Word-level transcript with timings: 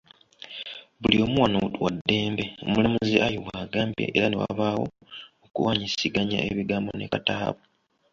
“Buli 0.99 1.17
omu 1.25 1.37
wano 1.43 1.59
wa 1.83 1.91
ddembe,” 1.95 2.45
Omulamuzi 2.67 3.15
Ayo 3.25 3.39
bw’agambye 3.45 4.05
era 4.15 4.27
ne 4.29 4.37
wabaawo 4.41 4.85
okuwanyisiganya 5.45 6.37
ebigambo 6.49 6.91
ne 6.95 7.05
Kataabu. 7.13 7.61